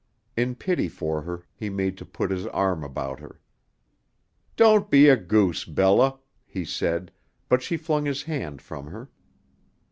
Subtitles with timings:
[0.35, 3.39] In pity for her he made to put his arm about her.
[4.55, 7.11] "Don't be a goose, Bella," he said,
[7.47, 9.11] but she flung his hand from her.